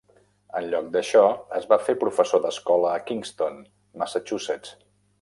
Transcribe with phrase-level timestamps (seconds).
[0.59, 1.21] En lloc d'això,
[1.59, 3.63] es va fer professor d'escola a Kingston
[4.05, 4.79] (Massachusetts).